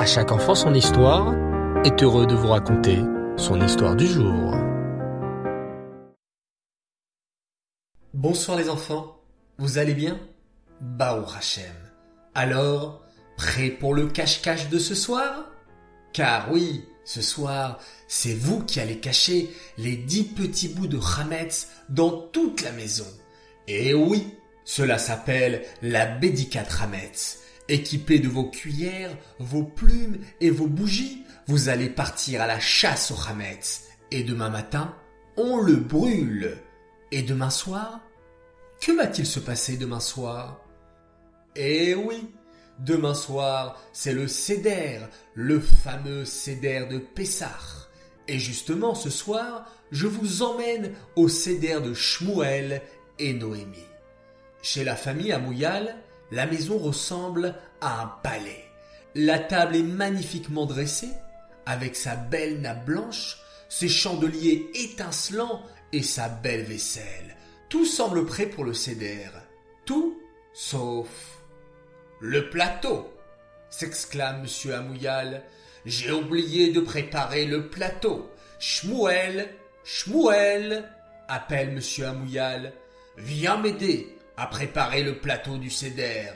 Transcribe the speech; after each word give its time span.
À 0.00 0.06
chaque 0.06 0.32
enfant 0.32 0.54
son 0.54 0.72
histoire 0.72 1.34
est 1.84 2.02
heureux 2.02 2.26
de 2.26 2.34
vous 2.34 2.48
raconter 2.48 3.00
son 3.36 3.60
histoire 3.60 3.94
du 3.94 4.06
jour. 4.06 4.54
Bonsoir 8.14 8.56
les 8.56 8.70
enfants, 8.70 9.20
vous 9.58 9.76
allez 9.76 9.92
bien? 9.92 10.18
Bao 10.80 11.26
Hachem. 11.36 11.76
Alors, 12.34 13.04
prêt 13.36 13.68
pour 13.68 13.92
le 13.92 14.06
cache-cache 14.06 14.70
de 14.70 14.78
ce 14.78 14.94
soir? 14.94 15.44
Car 16.14 16.50
oui, 16.50 16.82
ce 17.04 17.20
soir, 17.20 17.78
c'est 18.08 18.32
vous 18.32 18.64
qui 18.64 18.80
allez 18.80 19.00
cacher 19.00 19.50
les 19.76 19.96
dix 19.96 20.24
petits 20.24 20.70
bouts 20.70 20.86
de 20.86 20.98
Hametz 20.98 21.68
dans 21.90 22.10
toute 22.32 22.62
la 22.62 22.72
maison. 22.72 23.04
Et 23.68 23.92
oui, 23.92 24.34
cela 24.64 24.96
s'appelle 24.96 25.62
la 25.82 26.06
Bédicat 26.06 26.64
Hametz. 26.80 27.36
Équipé 27.70 28.18
de 28.18 28.26
vos 28.26 28.50
cuillères, 28.50 29.16
vos 29.38 29.62
plumes 29.62 30.18
et 30.40 30.50
vos 30.50 30.66
bougies, 30.66 31.24
vous 31.46 31.68
allez 31.68 31.88
partir 31.88 32.42
à 32.42 32.48
la 32.48 32.58
chasse 32.58 33.12
au 33.12 33.28
Hametz. 33.28 33.84
Et 34.10 34.24
demain 34.24 34.50
matin, 34.50 34.96
on 35.36 35.60
le 35.60 35.76
brûle. 35.76 36.58
Et 37.12 37.22
demain 37.22 37.48
soir 37.48 38.00
Que 38.80 38.90
va-t-il 38.90 39.24
se 39.24 39.38
passer 39.38 39.76
demain 39.76 40.00
soir? 40.00 40.64
Eh 41.54 41.94
oui, 41.94 42.32
demain 42.80 43.14
soir, 43.14 43.80
c'est 43.92 44.14
le 44.14 44.26
Seder, 44.26 45.02
le 45.34 45.60
fameux 45.60 46.24
Seder 46.24 46.86
de 46.90 46.98
Pessah. 46.98 47.86
Et 48.26 48.40
justement, 48.40 48.96
ce 48.96 49.10
soir, 49.10 49.70
je 49.92 50.08
vous 50.08 50.42
emmène 50.42 50.92
au 51.14 51.28
Seder 51.28 51.78
de 51.84 51.94
Shmuel 51.94 52.82
et 53.20 53.32
Noémie. 53.32 53.78
Chez 54.60 54.82
la 54.82 54.96
famille 54.96 55.30
Amouyal, 55.30 55.96
la 56.30 56.46
maison 56.46 56.78
ressemble 56.78 57.54
à 57.80 58.02
un 58.02 58.06
palais. 58.22 58.64
La 59.14 59.38
table 59.38 59.76
est 59.76 59.82
magnifiquement 59.82 60.66
dressée, 60.66 61.12
avec 61.66 61.96
sa 61.96 62.16
belle 62.16 62.60
nappe 62.60 62.86
blanche, 62.86 63.38
ses 63.68 63.88
chandeliers 63.88 64.70
étincelants 64.74 65.62
et 65.92 66.02
sa 66.02 66.28
belle 66.28 66.64
vaisselle. 66.64 67.36
Tout 67.68 67.84
semble 67.84 68.26
prêt 68.26 68.46
pour 68.46 68.64
le 68.64 68.74
céder. 68.74 69.26
Tout 69.84 70.20
sauf 70.52 71.08
le 72.20 72.50
plateau, 72.50 73.12
s'exclame 73.70 74.44
M. 74.44 74.72
Amouyal. 74.72 75.42
J'ai 75.86 76.12
oublié 76.12 76.72
de 76.72 76.80
préparer 76.80 77.46
le 77.46 77.68
plateau. 77.68 78.30
Shmuel, 78.58 79.48
Shmuel, 79.84 80.84
appelle 81.28 81.70
M. 81.70 82.04
Amouyal. 82.04 82.72
Viens 83.16 83.56
m'aider 83.56 84.18
à 84.40 84.46
préparer 84.46 85.02
le 85.02 85.18
plateau 85.18 85.58
du 85.58 85.68
céder. 85.68 86.30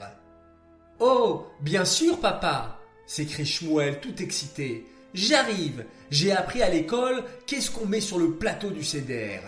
Oh, 1.01 1.47
bien 1.61 1.87
sûr, 1.87 2.21
papa 2.21 2.79
s'écrie 3.07 3.47
Shmuel 3.47 3.99
tout 4.01 4.23
excité. 4.23 4.87
J'arrive. 5.15 5.87
J'ai 6.11 6.33
appris 6.33 6.63
à 6.63 6.69
l'école 6.69 7.25
qu'est-ce 7.47 7.71
qu'on 7.71 7.87
met 7.87 8.03
sur 8.03 8.19
le 8.19 8.33
plateau 8.33 8.69
du 8.69 8.85
céder? 8.85 9.41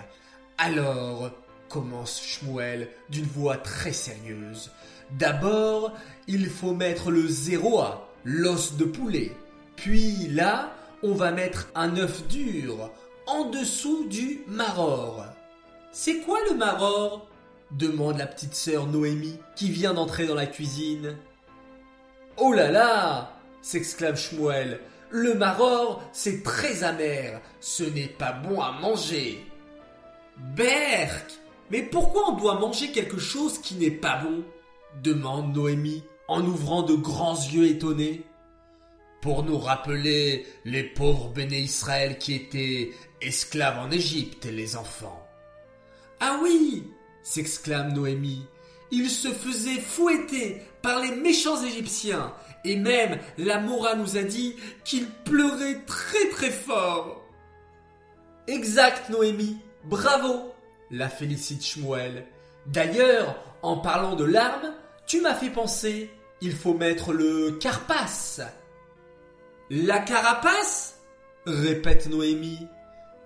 Alors, 0.57 1.31
commence 1.69 2.23
Shmuel 2.23 2.89
d'une 3.11 3.27
voix 3.27 3.59
très 3.59 3.93
sérieuse. 3.93 4.71
D'abord, 5.11 5.93
il 6.27 6.49
faut 6.49 6.73
mettre 6.73 7.11
le 7.11 7.29
zéroa, 7.29 8.09
l'os 8.25 8.77
de 8.77 8.87
poulet. 8.87 9.33
Puis 9.77 10.29
là, 10.29 10.73
on 11.03 11.12
va 11.12 11.31
mettre 11.31 11.69
un 11.75 11.95
œuf 11.99 12.27
dur 12.29 12.91
en 13.27 13.51
dessous 13.51 14.09
du 14.09 14.41
maror. 14.47 15.27
C'est 15.93 16.21
quoi 16.21 16.39
le 16.49 16.57
maror? 16.57 17.29
Demande 17.70 18.19
la 18.19 18.27
petite 18.27 18.55
sœur 18.55 18.86
Noémie 18.86 19.39
qui 19.55 19.70
vient 19.70 19.95
d'entrer 19.95 20.27
dans 20.27 20.34
la 20.34 20.47
cuisine. 20.47 21.17
Oh 22.36 22.53
là 22.53 22.70
là 22.70 23.33
s'exclame 23.62 24.17
Shmuel. 24.17 24.81
Le 25.11 25.34
maror, 25.34 26.03
c'est 26.12 26.42
très 26.42 26.84
amer. 26.84 27.41
Ce 27.61 27.84
n'est 27.84 28.09
pas 28.09 28.33
bon 28.33 28.61
à 28.61 28.72
manger. 28.72 29.44
Berk 30.37 31.32
Mais 31.71 31.82
pourquoi 31.82 32.31
on 32.31 32.37
doit 32.37 32.59
manger 32.60 32.93
quelque 32.93 33.19
chose 33.19 33.59
qui 33.59 33.75
n'est 33.75 33.91
pas 33.91 34.19
bon? 34.19 34.44
demande 35.03 35.55
Noémie 35.55 36.05
en 36.28 36.43
ouvrant 36.44 36.82
de 36.82 36.94
grands 36.94 37.34
yeux 37.34 37.66
étonnés. 37.66 38.25
Pour 39.21 39.43
nous 39.43 39.59
rappeler 39.59 40.47
les 40.65 40.84
pauvres 40.84 41.28
béné 41.31 41.59
Israël 41.59 42.19
qui 42.19 42.34
étaient 42.34 42.93
esclaves 43.21 43.78
en 43.78 43.91
Égypte, 43.91 44.47
les 44.47 44.76
enfants. 44.76 45.26
Ah 46.21 46.38
oui 46.43 46.84
s'exclame 47.26 47.92
Noémie. 47.92 48.47
Il 48.92 49.10
se 49.10 49.32
faisait 49.32 49.81
fouetter 49.81 50.62
par 50.81 51.00
les 51.00 51.10
méchants 51.10 51.60
Égyptiens, 51.60 52.32
et 52.64 52.76
même 52.76 53.19
la 53.37 53.59
Mora 53.59 53.97
nous 53.97 54.16
a 54.16 54.22
dit 54.22 54.54
qu'il 54.84 55.09
pleurait 55.25 55.82
très 55.87 56.28
très 56.31 56.50
fort. 56.50 57.25
Exact, 58.47 59.10
Noémie, 59.10 59.59
bravo, 59.84 60.53
la 60.92 61.09
félicite 61.09 61.64
Shmuel. 61.64 62.26
D'ailleurs, 62.66 63.34
en 63.62 63.78
parlant 63.78 64.14
de 64.14 64.25
larmes, 64.25 64.72
tu 65.04 65.20
m'as 65.20 65.34
fait 65.34 65.50
penser, 65.50 66.08
il 66.41 66.54
faut 66.54 66.75
mettre 66.75 67.12
le 67.12 67.58
carpace. 67.60 68.41
La 69.69 69.98
carapace? 69.98 71.00
répète 71.44 72.08
Noémie. 72.08 72.69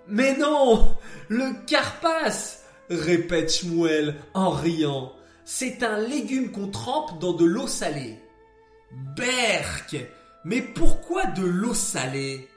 Mais 0.07 0.37
non, 0.39 0.97
le 1.29 1.53
carpace 1.67 2.61
répète 2.91 3.53
Shmuel 3.53 4.17
en 4.35 4.51
riant. 4.51 5.13
C'est 5.45 5.83
un 5.83 5.99
légume 5.99 6.51
qu'on 6.51 6.69
trempe 6.69 7.19
dans 7.21 7.33
de 7.33 7.45
l'eau 7.45 7.67
salée. 7.67 8.19
Berk 9.17 9.97
Mais 10.45 10.61
pourquoi 10.61 11.27
de 11.27 11.45
l'eau 11.45 11.75
salée? 11.75 12.49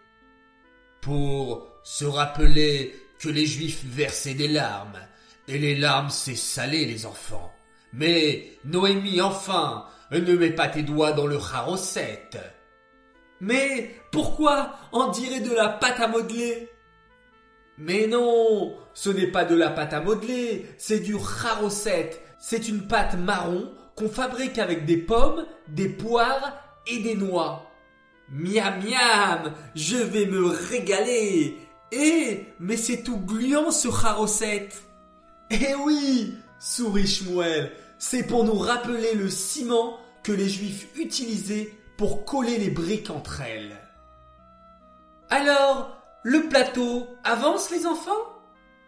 Pour 1.01 1.67
se 1.83 2.05
rappeler 2.05 2.95
que 3.19 3.29
les 3.29 3.45
Juifs 3.45 3.83
versaient 3.85 4.33
des 4.33 4.47
larmes. 4.47 4.99
Et 5.47 5.57
les 5.57 5.75
larmes, 5.75 6.09
c'est 6.09 6.35
salé, 6.35 6.85
les 6.85 7.05
enfants. 7.05 7.51
Mais, 7.91 8.57
Noémie, 8.65 9.21
enfin, 9.21 9.85
ne 10.11 10.35
mets 10.35 10.51
pas 10.51 10.69
tes 10.69 10.83
doigts 10.83 11.11
dans 11.11 11.27
le 11.27 11.39
charocette. 11.39 12.39
Mais 13.41 13.95
pourquoi 14.11 14.75
on 14.93 15.11
dirait 15.11 15.41
de 15.41 15.53
la 15.53 15.69
pâte 15.69 15.99
à 15.99 16.07
modeler? 16.07 16.69
Mais 17.77 18.07
non, 18.07 18.75
ce 18.93 19.09
n'est 19.09 19.31
pas 19.31 19.45
de 19.45 19.55
la 19.55 19.69
pâte 19.69 19.93
à 19.93 20.01
modeler, 20.01 20.65
c'est 20.77 20.99
du 20.99 21.15
charosette. 21.17 22.21
C'est 22.39 22.67
une 22.67 22.87
pâte 22.87 23.17
marron 23.17 23.71
qu'on 23.95 24.09
fabrique 24.09 24.59
avec 24.59 24.85
des 24.85 24.97
pommes, 24.97 25.45
des 25.69 25.89
poires 25.89 26.57
et 26.87 26.99
des 26.99 27.15
noix. 27.15 27.69
Miam 28.29 28.81
miam, 28.83 29.53
je 29.75 29.97
vais 29.97 30.25
me 30.25 30.45
régaler. 30.45 31.57
Eh, 31.91 32.45
mais 32.59 32.77
c'est 32.77 33.03
tout 33.03 33.19
gluant 33.19 33.71
ce 33.71 33.89
charosette. 33.89 34.81
Eh 35.49 35.75
oui, 35.75 36.35
sourit 36.59 37.07
Shmuel, 37.07 37.71
c'est 37.97 38.23
pour 38.23 38.43
nous 38.43 38.57
rappeler 38.57 39.13
le 39.13 39.29
ciment 39.29 39.97
que 40.23 40.31
les 40.31 40.49
Juifs 40.49 40.87
utilisaient 40.97 41.73
pour 41.97 42.25
coller 42.25 42.57
les 42.57 42.71
briques 42.71 43.09
entre 43.09 43.41
elles. 43.41 43.77
Alors, 45.29 46.02
le 46.23 46.47
plateau 46.49 47.07
avance, 47.23 47.69
les 47.71 47.85
enfants? 47.85 48.11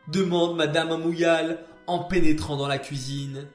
demande 0.08 0.56
Madame 0.56 0.92
Amouyal 0.92 1.60
en 1.88 2.00
pénétrant 2.00 2.58
dans 2.58 2.68
la 2.68 2.78
cuisine. 2.78 3.48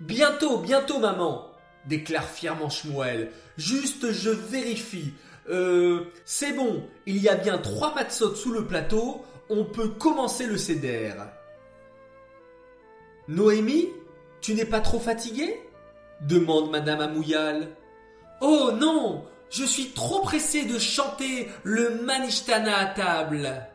Bientôt, 0.00 0.58
bientôt, 0.58 0.98
maman 0.98 1.50
déclare 1.86 2.24
fièrement 2.24 2.68
Shmuel. 2.68 3.30
Juste, 3.56 4.12
je 4.12 4.30
vérifie. 4.30 5.12
Euh, 5.48 6.04
c'est 6.24 6.52
bon, 6.52 6.86
il 7.06 7.18
y 7.18 7.28
a 7.28 7.34
bien 7.34 7.58
trois 7.58 7.94
matzot 7.94 8.34
sous 8.34 8.52
le 8.52 8.66
plateau, 8.66 9.24
on 9.48 9.64
peut 9.64 9.88
commencer 9.88 10.46
le 10.46 10.56
céder. 10.56 11.12
Noémie, 13.26 13.88
tu 14.40 14.54
n'es 14.54 14.64
pas 14.64 14.80
trop 14.80 15.00
fatiguée? 15.00 15.60
demande 16.20 16.70
Madame 16.70 17.00
Amouyal. 17.00 17.68
Oh 18.42 18.70
non, 18.78 19.24
je 19.50 19.64
suis 19.64 19.90
trop 19.90 20.20
pressé 20.20 20.64
de 20.64 20.78
chanter 20.78 21.48
le 21.64 22.02
Manishtana 22.04 22.78
à 22.78 22.86
table. 22.86 23.66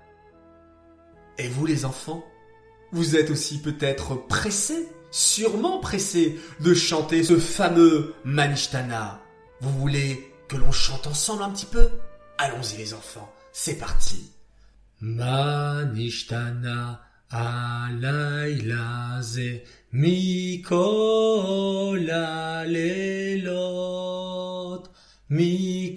Et 1.38 1.50
vous 1.50 1.66
les 1.66 1.86
enfants 1.86 2.24
Vous 2.92 3.18
êtes 3.18 3.30
aussi 3.30 3.62
peut-être 3.62 4.16
pressés, 4.16 4.88
sûrement 5.12 5.80
pressés, 5.80 6.40
de 6.62 6.74
chanter 6.74 7.24
ce 7.24 7.38
fameux 7.38 8.16
Manishtana. 8.24 9.22
Vous 9.60 9.72
voulez 9.72 10.32
que 10.48 10.56
l'on 10.56 10.72
chante 10.72 11.08
ensemble 11.08 11.44
un 11.44 11.50
petit 11.50 11.66
peu? 11.66 11.90
Allons-y 12.38 12.78
les 12.78 12.94
enfants, 12.94 13.32
c'est 13.52 13.78
parti. 13.78 14.32
Manishtana 15.02 17.02
alayla 17.30 19.22
ze 19.22 19.62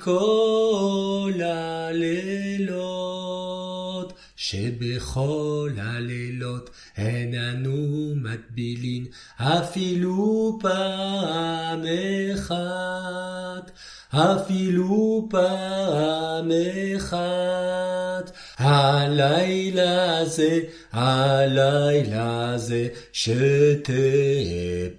מכל 0.09 1.33
הלילות, 1.45 2.73
שבכל 4.37 5.71
הלילות 5.77 6.71
אין 6.97 7.35
אנו 7.35 8.15
מטבילין 8.17 9.07
אפילו 9.39 10.59
פעם 10.61 11.83
אחת. 12.35 13.58
אפילו 14.14 15.28
פעם 15.30 16.52
אחת. 16.98 18.32
הלילה 18.58 20.26
זה, 20.26 20.60
הלילה 20.92 22.54
זה, 22.58 22.88
שתי 23.12 24.94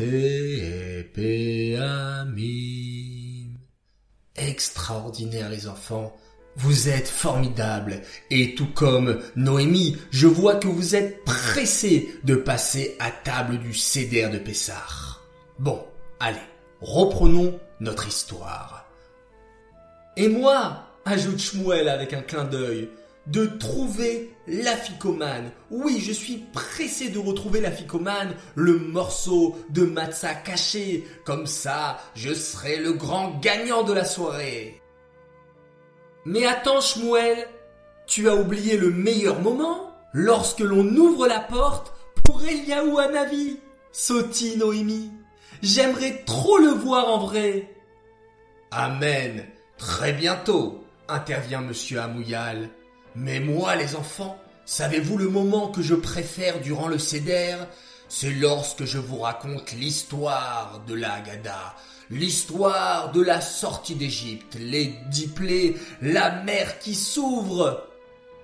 פעמים. 1.14 2.74
Extraordinaire 4.36 5.50
les 5.50 5.68
enfants. 5.68 6.12
vous 6.59 6.89
êtes 6.89 7.07
formidables. 7.07 8.03
Et 8.31 8.57
tout 8.57 8.67
comme 8.75 9.21
Noémie, 9.37 9.97
je 10.11 10.27
vois 10.27 10.57
que 10.57 10.67
vous 10.67 10.97
êtes 10.97 11.25
pressés 11.25 12.19
de 12.25 12.35
passer 12.35 12.97
à 12.99 13.13
table 13.13 13.59
du 13.59 13.73
Cédère 13.73 14.31
de 14.31 14.39
Pessar. 14.39 15.25
Bon, 15.61 15.85
allez, 16.19 16.37
reprenons 16.81 17.61
notre 17.79 18.09
histoire. 18.09 18.91
Et 20.17 20.27
moi, 20.27 20.83
ajoute 21.05 21.39
Shmuel 21.39 21.89
avec 21.89 22.13
un 22.13 22.23
clin 22.23 22.43
d'œil, 22.43 22.89
de 23.29 23.47
trouver 23.47 24.35
la 24.49 24.77
ficomane. 24.77 25.53
Oui, 25.71 26.03
je 26.05 26.13
suis 26.13 26.45
pressé 26.53 27.11
de 27.11 27.21
retrouver 27.21 27.61
la 27.61 27.71
ficomane, 27.71 28.35
le 28.57 28.79
morceau 28.79 29.57
de 29.71 29.83
matzah 29.83 30.35
caché. 30.35 31.07
Comme 31.25 31.47
ça, 31.47 31.99
je 32.17 32.35
serai 32.35 32.79
le 32.79 32.95
grand 32.95 33.39
gagnant 33.39 33.85
de 33.85 33.93
la 33.93 34.05
soirée. 34.05 34.83
Mais 36.25 36.47
attends, 36.47 36.81
Shmuel, 36.81 37.49
tu 38.07 38.29
as 38.29 38.35
oublié 38.35 38.77
le 38.77 38.91
meilleur 38.91 39.41
moment 39.41 39.93
lorsque 40.13 40.61
l'on 40.61 40.87
ouvre 40.97 41.27
la 41.27 41.41
porte 41.41 41.93
pour 42.25 42.43
Eliaou 42.43 42.99
Hanavi. 42.99 43.59
Sauti 43.93 44.57
Noémie. 44.57 45.11
J'aimerais 45.63 46.23
trop 46.25 46.59
le 46.59 46.71
voir 46.71 47.09
en 47.09 47.19
vrai. 47.19 47.75
Amen. 48.71 49.45
Très 49.77 50.13
bientôt, 50.13 50.85
intervient 51.09 51.61
monsieur 51.61 52.01
Amouyal. 52.01 52.69
Mais 53.15 53.41
moi, 53.41 53.75
les 53.77 53.97
enfants, 53.97 54.39
savez-vous 54.67 55.17
le 55.17 55.29
moment 55.29 55.69
que 55.69 55.83
je 55.83 55.95
préfère 55.95 56.61
durant 56.61 56.89
le 56.89 56.99
Seder? 56.99 57.57
C'est 58.09 58.31
lorsque 58.31 58.85
je 58.85 58.99
vous 58.99 59.19
raconte 59.19 59.73
l'histoire 59.73 60.81
de 60.87 60.95
la 60.95 61.15
Haggadah, 61.15 61.75
l'histoire 62.11 63.13
de 63.13 63.23
la 63.23 63.41
sortie 63.41 63.95
d'Égypte, 63.95 64.57
les 64.59 64.95
dix 65.11 65.31
la 66.03 66.43
mer 66.43 66.79
qui 66.79 66.95
s'ouvre. 66.95 67.87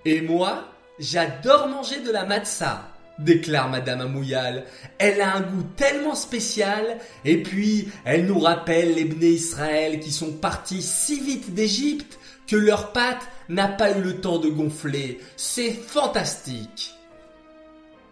Et 0.05 0.21
moi, 0.21 0.65
j'adore 0.99 1.69
manger 1.69 2.01
de 2.01 2.11
la 2.11 2.25
matzah, 2.25 2.89
déclare 3.19 3.71
Madame 3.71 4.03
Amouyal. 4.03 4.65
Elle 4.99 5.21
a 5.21 5.35
un 5.35 5.41
goût 5.41 5.65
tellement 5.77 6.15
spécial, 6.15 6.99
et 7.25 7.43
puis 7.43 7.89
elle 8.05 8.27
nous 8.27 8.39
rappelle 8.39 8.95
les 8.95 9.05
Bné 9.05 9.29
Israël 9.29 10.01
qui 10.01 10.13
sont 10.13 10.33
partis 10.33 10.83
si 10.83 11.21
vite 11.21 11.55
d'Égypte 11.55 12.19
que 12.47 12.57
leur 12.57 12.93
pâte 12.93 13.27
n'a 13.49 13.69
pas 13.69 13.97
eu 13.97 14.03
le 14.03 14.21
temps 14.21 14.39
de 14.39 14.49
gonfler. 14.49 15.21
C'est 15.37 15.73
fantastique. 15.73 16.95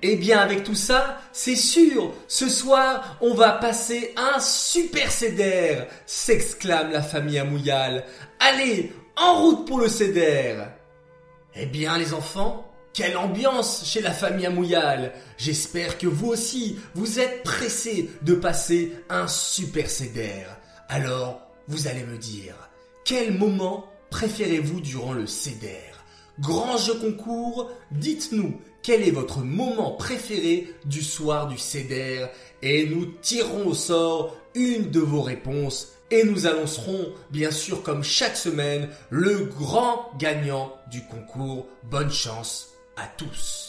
Eh 0.05 0.17
bien, 0.17 0.41
avec 0.41 0.65
tout 0.65 0.75
ça, 0.75 1.21
c'est 1.33 1.55
sûr, 1.55 2.13
ce 2.27 2.49
soir, 2.49 3.17
on 3.21 3.35
va 3.35 3.53
passer 3.53 4.13
un 4.17 4.41
super 4.41 5.13
céder, 5.13 5.85
s'exclame 6.07 6.91
la 6.91 7.03
famille 7.03 7.39
Amouyal. 7.39 8.05
Allez, 8.41 8.93
en 9.17 9.41
route 9.41 9.67
pour 9.67 9.79
le 9.79 9.89
céder. 9.89 10.57
Eh 11.55 11.67
bien, 11.67 11.99
les 11.99 12.15
enfants, 12.15 12.69
quelle 12.93 13.17
ambiance 13.17 13.85
chez 13.87 14.01
la 14.01 14.11
famille 14.11 14.47
Amouyal. 14.47 15.13
J'espère 15.39 15.99
que 15.99 16.09
vous 16.09 16.29
aussi, 16.29 16.81
vous 16.95 17.21
êtes 17.21 17.45
pressés 17.45 18.11
de 18.23 18.35
passer 18.35 18.93
un 19.09 19.29
super 19.29 19.89
céder. 19.89 20.45
Alors, 20.89 21.43
vous 21.69 21.87
allez 21.87 22.03
me 22.03 22.19
dire, 22.19 22.57
quel 23.05 23.39
moment 23.39 23.87
préférez-vous 24.11 24.81
durant 24.81 25.13
le 25.13 25.29
céder 25.29 25.79
Grand 26.41 26.77
jeu 26.77 26.95
concours, 26.95 27.71
dites-nous 27.93 28.61
quel 28.83 29.07
est 29.07 29.13
votre 29.13 29.41
moment 29.41 29.93
préféré 29.93 30.75
du 30.85 31.03
soir 31.03 31.49
du 31.49 31.59
céder 31.59 32.27
et 32.63 32.87
nous 32.87 33.07
tirerons 33.23 33.69
au 33.69 33.75
sort 33.75 34.37
une 34.55 34.91
de 34.91 35.01
vos 35.01 35.23
réponses 35.23 35.93
et 36.11 36.25
nous 36.25 36.47
annoncerons, 36.47 37.15
bien 37.31 37.51
sûr 37.51 37.83
comme 37.83 38.05
chaque 38.05 38.37
semaine, 38.37 38.91
le 39.09 39.47
grand 39.47 40.11
gagnant 40.19 40.77
du 40.91 41.03
concours. 41.07 41.67
Bonne 41.85 42.13
chance 42.13 42.69
à 42.97 43.07
tous. 43.17 43.62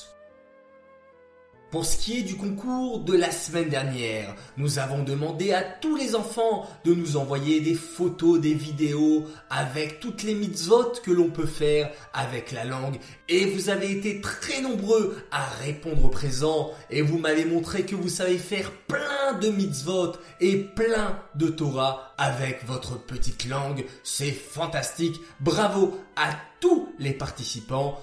Pour 1.74 1.86
ce 1.86 1.98
qui 1.98 2.20
est 2.20 2.22
du 2.22 2.36
concours 2.36 3.00
de 3.00 3.18
la 3.18 3.32
semaine 3.32 3.68
dernière, 3.68 4.36
nous 4.58 4.78
avons 4.78 5.02
demandé 5.02 5.54
à 5.54 5.64
tous 5.64 5.96
les 5.96 6.14
enfants 6.14 6.70
de 6.86 6.94
nous 6.94 7.18
envoyer 7.18 7.62
des 7.62 7.74
photos, 7.74 8.40
des 8.40 8.54
vidéos 8.54 9.26
avec 9.50 10.00
toutes 10.00 10.22
les 10.22 10.36
mitzvot 10.36 10.92
que 11.04 11.10
l'on 11.10 11.32
peut 11.32 11.48
faire 11.48 11.90
avec 12.14 12.52
la 12.52 12.64
langue. 12.64 13.00
Et 13.28 13.48
vous 13.48 13.70
avez 13.70 13.92
été 13.92 14.22
très 14.22 14.62
nombreux 14.62 15.18
à 15.32 15.48
répondre 15.64 16.12
présent 16.12 16.70
et 16.92 17.02
vous 17.02 17.18
m'avez 17.18 17.46
montré 17.46 17.88
que 17.88 17.96
vous 17.96 18.08
savez 18.08 18.38
faire 18.38 18.72
plein 18.88 19.34
de 19.42 19.50
mitzvot 19.50 20.12
et 20.42 20.58
plein 20.58 21.18
de 21.34 21.48
Torah 21.48 22.14
avec 22.20 22.68
votre 22.68 23.04
petite 23.04 23.50
langue. 23.50 23.84
C'est 24.04 24.30
fantastique. 24.30 25.20
Bravo 25.40 26.00
à 26.18 26.36
tous 26.60 26.94
les 27.00 27.14
participants. 27.14 28.00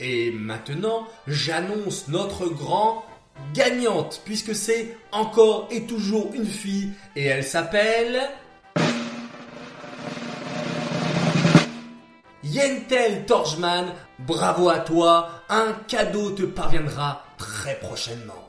Et 0.00 0.30
maintenant, 0.30 1.08
j'annonce 1.26 2.06
notre 2.06 2.46
grand 2.46 3.04
gagnante, 3.54 4.22
puisque 4.24 4.54
c'est 4.54 4.96
encore 5.12 5.68
et 5.70 5.82
toujours 5.84 6.32
une 6.34 6.46
fille, 6.46 6.92
et 7.16 7.24
elle 7.24 7.44
s'appelle... 7.44 8.20
Yentel 12.44 13.26
Torjman, 13.26 13.92
bravo 14.20 14.70
à 14.70 14.78
toi, 14.78 15.42
un 15.50 15.74
cadeau 15.86 16.30
te 16.30 16.44
parviendra 16.44 17.24
très 17.36 17.78
prochainement. 17.78 18.48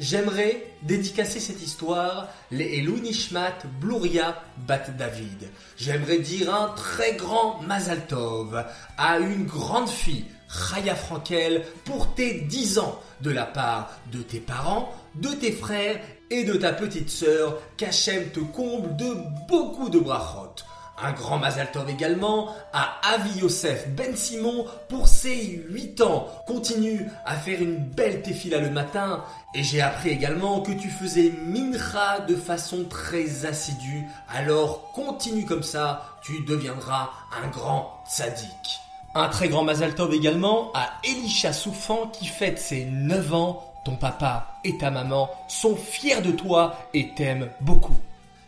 J'aimerais 0.00 0.64
dédicacer 0.82 1.40
cette 1.40 1.62
histoire 1.62 2.28
les 2.50 2.78
Elou 2.78 2.98
Nishmat 2.98 3.58
Bluria 3.80 4.42
Bat 4.66 4.90
David. 4.96 5.50
J'aimerais 5.76 6.18
dire 6.18 6.54
un 6.54 6.70
très 6.70 7.16
grand 7.16 7.60
Mazal 7.60 8.06
Tov 8.06 8.64
à 8.96 9.18
une 9.18 9.44
grande 9.44 9.90
fille, 9.90 10.24
Chaya 10.50 10.94
Frankel, 10.94 11.64
pour 11.84 12.14
tes 12.14 12.40
10 12.40 12.78
ans 12.80 12.98
de 13.20 13.30
la 13.30 13.44
part 13.44 13.90
de 14.12 14.22
tes 14.22 14.40
parents, 14.40 14.92
de 15.14 15.28
tes 15.28 15.52
frères 15.52 16.00
et 16.30 16.44
de 16.44 16.54
ta 16.54 16.72
petite 16.72 17.10
sœur, 17.10 17.58
qu'Hachem 17.76 18.30
te 18.30 18.40
comble 18.40 18.96
de 18.96 19.14
beaucoup 19.48 19.88
de 19.88 19.98
brachot. 19.98 20.54
Un 21.02 21.12
grand 21.12 21.38
Mazal 21.38 21.70
Tov 21.70 21.88
également 21.88 22.54
à 22.74 23.00
Avi 23.14 23.40
Yosef 23.40 23.88
Ben 23.88 24.14
Simon 24.14 24.66
pour 24.88 25.08
ses 25.08 25.62
8 25.70 26.02
ans. 26.02 26.28
Continue 26.46 27.06
à 27.24 27.36
faire 27.36 27.62
une 27.62 27.78
belle 27.78 28.20
tefila 28.20 28.58
le 28.58 28.70
matin. 28.70 29.24
Et 29.54 29.62
j'ai 29.62 29.80
appris 29.80 30.10
également 30.10 30.60
que 30.60 30.72
tu 30.72 30.90
faisais 30.90 31.32
mincha 31.46 32.20
de 32.20 32.36
façon 32.36 32.84
très 32.84 33.46
assidue. 33.46 34.04
Alors 34.28 34.92
continue 34.92 35.46
comme 35.46 35.62
ça, 35.62 36.18
tu 36.22 36.44
deviendras 36.44 37.10
un 37.42 37.48
grand 37.48 38.04
tzaddik. 38.06 38.80
Un 39.14 39.28
très 39.28 39.48
grand 39.48 39.64
Mazal 39.64 39.96
Tov 39.96 40.14
également 40.14 40.70
à 40.72 40.88
Elisha 41.02 41.52
Soufan 41.52 42.06
qui 42.12 42.26
fête 42.26 42.60
ses 42.60 42.84
9 42.84 43.34
ans. 43.34 43.64
Ton 43.84 43.96
papa 43.96 44.58
et 44.62 44.78
ta 44.78 44.90
maman 44.90 45.28
sont 45.48 45.74
fiers 45.74 46.20
de 46.20 46.30
toi 46.30 46.76
et 46.94 47.12
t'aiment 47.14 47.48
beaucoup. 47.60 47.96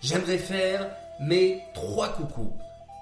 J'aimerais 0.03 0.39
faire 0.39 0.89
mes 1.19 1.65
trois 1.75 2.11
coucous. 2.11 2.53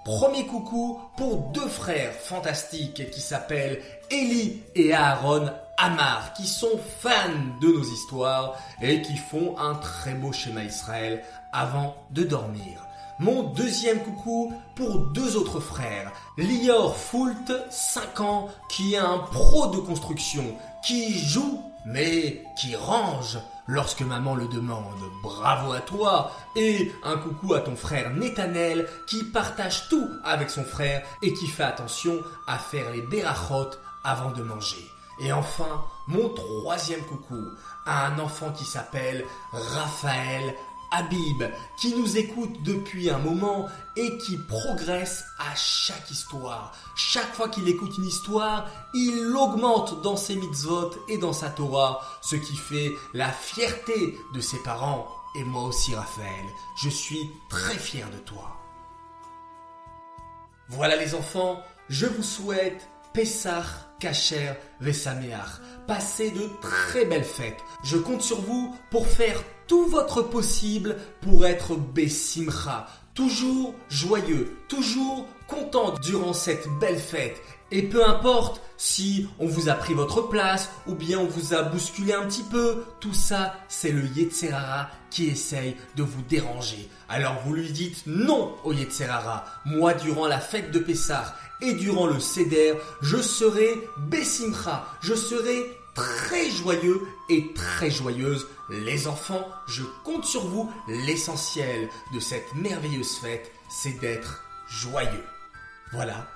Premier 0.07 0.47
coucou 0.47 0.99
pour 1.19 1.37
deux 1.53 1.69
frères 1.69 2.15
fantastiques 2.15 3.11
qui 3.11 3.21
s'appellent 3.21 3.83
Eli 4.11 4.63
et 4.75 4.95
Aaron 4.95 5.51
Amar, 5.77 6.33
qui 6.33 6.47
sont 6.47 6.81
fans 7.01 7.59
de 7.61 7.67
nos 7.67 7.85
histoires 7.85 8.57
et 8.81 9.03
qui 9.03 9.17
font 9.17 9.59
un 9.59 9.75
très 9.75 10.15
beau 10.15 10.33
schéma 10.33 10.65
Israël 10.65 11.23
avant 11.53 11.95
de 12.11 12.23
dormir. 12.23 12.87
Mon 13.21 13.43
deuxième 13.43 14.03
coucou 14.03 14.51
pour 14.75 14.99
deux 14.99 15.37
autres 15.37 15.61
frères, 15.61 16.11
Lior 16.39 16.97
Foult, 16.97 17.53
5 17.71 18.21
ans, 18.21 18.49
qui 18.71 18.95
est 18.95 18.97
un 18.97 19.19
pro 19.19 19.67
de 19.67 19.77
construction, 19.77 20.57
qui 20.83 21.19
joue 21.19 21.63
mais 21.85 22.43
qui 22.59 22.75
range 22.77 23.39
lorsque 23.67 24.01
maman 24.01 24.35
le 24.35 24.49
demande. 24.49 25.03
Bravo 25.23 25.73
à 25.73 25.81
toi 25.81 26.33
et 26.57 26.91
un 27.05 27.19
coucou 27.19 27.53
à 27.53 27.61
ton 27.61 27.77
frère 27.77 28.09
Netanel 28.09 28.89
qui 29.07 29.23
partage 29.25 29.89
tout 29.91 30.09
avec 30.25 30.49
son 30.49 30.65
frère 30.65 31.03
et 31.21 31.35
qui 31.35 31.47
fait 31.47 31.65
attention 31.65 32.19
à 32.47 32.57
faire 32.57 32.91
les 32.91 33.03
berachot 33.03 33.71
avant 34.03 34.31
de 34.31 34.43
manger. 34.43 34.91
Et 35.23 35.33
enfin, 35.35 35.85
mon 36.09 36.31
troisième 36.31 37.03
coucou 37.03 37.51
à 37.85 38.07
un 38.07 38.19
enfant 38.19 38.51
qui 38.53 38.65
s'appelle 38.65 39.27
Raphaël 39.53 40.55
Habib, 40.91 41.43
qui 41.77 41.95
nous 41.95 42.17
écoute 42.17 42.63
depuis 42.63 43.11
un 43.11 43.19
moment 43.19 43.69
et 43.97 44.19
qui 44.19 44.37
progresse 44.37 45.25
à 45.39 45.55
chaque 45.55 46.11
histoire. 46.11 46.73
Chaque 46.97 47.33
fois 47.35 47.49
qu'il 47.49 47.69
écoute 47.69 47.97
une 47.99 48.07
histoire, 48.07 48.69
il 48.95 49.35
augmente 49.37 50.03
dans 50.03 50.17
ses 50.17 50.37
mitzvot 50.37 50.91
et 51.09 51.19
dans 51.19 51.33
sa 51.33 51.51
Torah, 51.51 52.01
ce 52.23 52.37
qui 52.37 52.57
fait 52.57 52.93
la 53.15 53.31
fierté 53.31 54.19
de 54.35 54.41
ses 54.41 54.59
parents. 54.63 55.09
Et 55.35 55.45
moi 55.45 55.63
aussi, 55.63 55.95
Raphaël, 55.95 56.47
je 56.77 56.89
suis 56.89 57.31
très 57.49 57.79
fier 57.79 58.11
de 58.11 58.19
toi. 58.19 58.57
Voilà 60.69 60.97
les 60.97 61.15
enfants, 61.15 61.61
je 61.89 62.07
vous 62.07 62.23
souhaite 62.23 62.89
Pessah, 63.13 63.65
Kacher, 63.99 64.55
Vesameach. 64.81 65.61
Passez 65.87 66.31
de 66.31 66.49
très 66.63 67.05
belles 67.05 67.25
fêtes. 67.25 67.59
Je 67.83 67.97
compte 67.97 68.23
sur 68.23 68.41
vous 68.41 68.77
pour 68.91 69.07
faire 69.07 69.43
tout 69.67 69.87
votre 69.87 70.23
possible 70.23 70.97
pour 71.21 71.45
être 71.47 71.77
Bessimcha. 71.77 72.87
Toujours 73.15 73.75
joyeux, 73.89 74.57
toujours 74.69 75.27
content 75.49 75.95
durant 76.03 76.33
cette 76.33 76.69
belle 76.81 76.99
fête. 76.99 77.41
Et 77.73 77.83
peu 77.83 78.07
importe 78.07 78.61
si 78.77 79.29
on 79.39 79.47
vous 79.47 79.69
a 79.69 79.75
pris 79.75 79.95
votre 79.95 80.23
place 80.23 80.71
ou 80.87 80.95
bien 80.95 81.19
on 81.19 81.27
vous 81.27 81.55
a 81.55 81.63
bousculé 81.63 82.13
un 82.13 82.27
petit 82.27 82.43
peu, 82.43 82.85
tout 82.99 83.15
ça, 83.15 83.55
c'est 83.69 83.93
le 83.93 84.07
Yetzerara 84.07 84.89
qui 85.11 85.27
essaye 85.27 85.77
de 85.97 86.03
vous 86.03 86.23
déranger. 86.23 86.89
Alors 87.09 87.37
vous 87.45 87.55
lui 87.55 87.71
dites 87.71 88.07
non 88.07 88.55
au 88.65 88.73
Yetzerara. 88.73 89.45
Moi, 89.65 89.95
durant 89.95 90.27
la 90.27 90.41
fête 90.41 90.71
de 90.71 90.79
Pessah 90.79 91.37
et 91.61 91.75
durant 91.75 92.07
le 92.07 92.19
Seder, 92.19 92.75
je 93.03 93.19
serai 93.19 93.87
Bessimcha, 93.99 94.87
je 95.03 95.15
serai 95.15 95.77
très 95.95 96.51
joyeux 96.51 97.03
et 97.29 97.53
très 97.55 97.91
joyeuse. 97.91 98.47
Les 98.71 99.07
enfants, 99.07 99.47
je 99.67 99.83
compte 100.05 100.25
sur 100.25 100.47
vous. 100.47 100.73
L'essentiel 100.89 101.89
de 102.15 102.21
cette 102.21 102.55
merveilleuse 102.55 103.17
fête, 103.17 103.51
c'est 103.69 104.01
d'être 104.01 104.43
joyeux. 104.69 105.25
Voilà, 105.93 106.27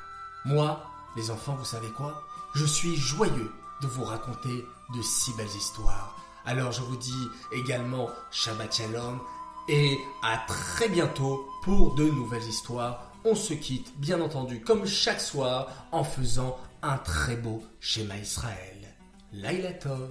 moi, 0.44 0.93
les 1.16 1.30
enfants, 1.30 1.54
vous 1.54 1.64
savez 1.64 1.90
quoi? 1.90 2.23
Je 2.54 2.64
suis 2.64 2.97
joyeux 2.97 3.50
de 3.80 3.87
vous 3.87 4.04
raconter 4.04 4.64
de 4.94 5.02
si 5.02 5.33
belles 5.35 5.47
histoires. 5.47 6.16
Alors 6.44 6.73
je 6.73 6.83
vous 6.83 6.97
dis 6.97 7.28
également 7.52 8.11
Shabbat 8.30 8.75
Shalom 8.75 9.21
et 9.68 9.99
à 10.23 10.38
très 10.47 10.88
bientôt 10.88 11.49
pour 11.62 11.94
de 11.94 12.04
nouvelles 12.04 12.47
histoires. 12.47 13.12
On 13.25 13.35
se 13.35 13.54
quitte 13.54 13.99
bien 13.99 14.21
entendu 14.21 14.61
comme 14.61 14.87
chaque 14.87 15.21
soir 15.21 15.68
en 15.92 16.04
faisant 16.04 16.59
un 16.83 16.99
très 16.99 17.37
beau 17.37 17.62
schéma 17.80 18.18
Israël. 18.18 18.94
Laila 19.33 19.73
Tov. 19.73 20.11